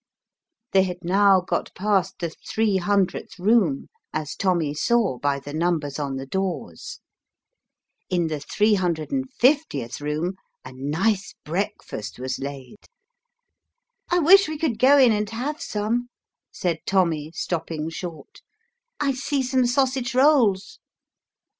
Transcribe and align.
They 0.71 0.81
had 0.81 1.03
now 1.03 1.41
got 1.41 1.75
past 1.75 2.17
the 2.17 2.29
3Ooth 2.29 3.37
room, 3.37 3.85
as 4.11 4.35
Tommy 4.35 4.73
saw 4.73 5.19
by 5.19 5.39
the 5.39 5.53
numbers 5.53 5.99
on 5.99 6.15
the 6.15 6.25
doors. 6.25 7.01
In 8.09 8.25
the 8.25 8.39
35oth 8.39 10.01
room 10.01 10.33
a 10.65 10.71
nice 10.73 11.35
breakfast 11.45 12.17
was 12.17 12.39
laid. 12.39 12.77
"I 14.09 14.17
wish 14.17 14.47
we 14.47 14.57
could 14.57 14.79
go 14.79 14.97
in 14.97 15.11
and 15.11 15.29
have 15.29 15.61
some," 15.61 16.09
said 16.51 16.79
Tommy, 16.87 17.31
stopping 17.35 17.91
short:" 17.91 18.41
I 18.99 19.11
see 19.11 19.43
some 19.43 19.67
sausage 19.67 20.15
rolls." 20.15 20.79